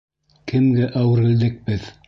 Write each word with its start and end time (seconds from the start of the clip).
Кемгә 0.51 0.89
әүерелдек 1.03 1.63
беҙ? 1.71 1.91